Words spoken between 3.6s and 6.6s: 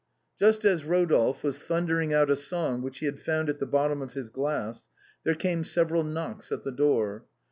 bottom of his glass, there came several knocks